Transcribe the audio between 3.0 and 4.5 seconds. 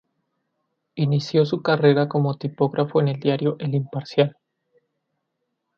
en el diario El Imparcial.